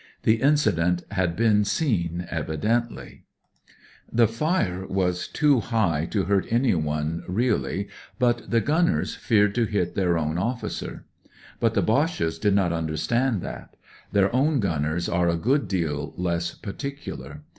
[0.23, 3.25] The incident had been seen, evidently.
[4.11, 7.87] The fire t.■ i 30 high to hurt anyone, really,
[8.19, 11.05] i» the gunners feared to hit their own officer.
[11.59, 13.77] But the Boches did not understand that.
[14.11, 17.43] Their own gunners are a good deal less particular.